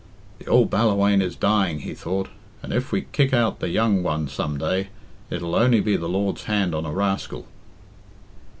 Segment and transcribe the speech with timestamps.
[0.39, 2.27] "The ould Ballawhaine is dying," he thought;
[2.63, 4.87] "and if we kick out the young one some day,
[5.29, 7.45] it'll only be the Lord's hand on a rascal."